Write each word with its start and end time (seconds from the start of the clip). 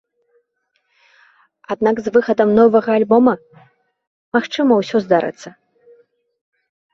Аднак, 1.75 1.95
з 2.07 2.13
выхадам 2.15 2.49
новага 2.59 2.89
альбома, 3.01 3.33
магчыма, 4.37 4.73
усё 4.85 4.97
здарыцца. 5.05 5.49